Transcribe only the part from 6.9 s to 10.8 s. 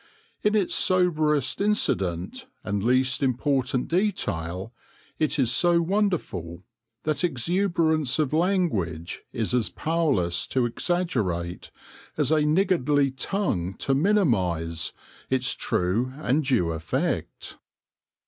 that ex uberance of language is as powerless to